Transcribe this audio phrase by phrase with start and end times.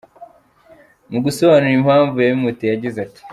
[1.11, 3.21] Mu gusobanura impamvu yabimuteye yagize ati:.